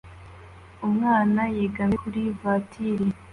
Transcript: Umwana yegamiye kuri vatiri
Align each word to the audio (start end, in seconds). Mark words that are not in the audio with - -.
Umwana 0.87 1.41
yegamiye 1.57 1.97
kuri 2.03 2.21
vatiri 2.39 3.07